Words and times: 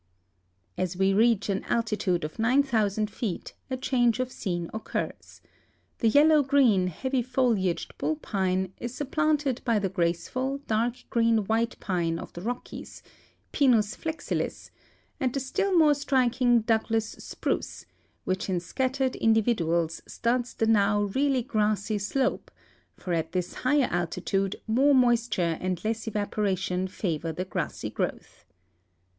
As 0.79 0.97
we 0.97 1.13
reach 1.13 1.47
an 1.47 1.63
altitude 1.65 2.23
of 2.23 2.39
9,000 2.39 3.07
feet 3.11 3.53
a 3.69 3.77
change 3.77 4.19
of 4.19 4.31
scene 4.31 4.67
occurs; 4.73 5.41
the 5.99 6.09
3^ellow 6.09 6.41
green, 6.41 6.89
heavj^ 6.89 7.23
foliagecl 7.23 7.91
bull 7.99 8.15
pine 8.15 8.73
is 8.79 8.95
supplanted 8.95 9.61
b}^ 9.63 9.79
the 9.79 9.89
graceful, 9.89 10.57
dark 10.65 11.03
green 11.11 11.45
white 11.45 11.79
pine 11.79 12.17
of 12.17 12.33
the 12.33 12.41
Rockies 12.41 13.03
(Pinus 13.51 13.95
flexilis) 13.95 14.71
and 15.19 15.31
the 15.35 15.39
still 15.39 15.77
more 15.77 15.93
striking 15.93 16.61
Douglas 16.61 17.11
spruce, 17.19 17.85
which 18.23 18.49
in 18.49 18.59
scattered 18.59 19.15
indi 19.21 19.43
viduals 19.43 20.01
studs 20.09 20.55
the 20.55 20.65
now 20.65 21.03
really 21.13 21.43
grassy 21.43 21.99
slope, 21.99 22.49
for 22.97 23.13
at 23.13 23.33
this 23.33 23.53
higher 23.53 23.87
alti 23.91 24.21
tude 24.21 24.55
more 24.65 24.95
moisture 24.95 25.59
and 25.61 25.85
less 25.85 26.07
evaporation 26.07 26.87
favor 26.87 27.31
the 27.31 27.45
grassy 27.45 27.91
growth. 27.91 28.45